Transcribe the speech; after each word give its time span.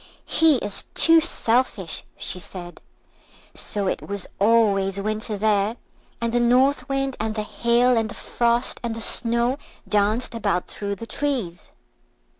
"He 0.25 0.55
is 0.55 0.85
too 0.95 1.21
selfish," 1.21 2.05
she 2.17 2.39
said. 2.39 2.81
So 3.53 3.85
it 3.85 4.01
was 4.01 4.25
always 4.39 4.99
Winter 4.99 5.37
there, 5.37 5.77
and 6.19 6.33
the 6.33 6.39
North 6.39 6.89
Wind, 6.89 7.15
and 7.19 7.35
the 7.35 7.43
Hail, 7.43 7.95
and 7.95 8.09
the 8.09 8.15
Frost, 8.15 8.79
and 8.81 8.95
the 8.95 9.01
Snow 9.01 9.59
danced 9.87 10.33
about 10.33 10.65
through 10.65 10.95
the 10.95 11.05
trees. 11.05 11.69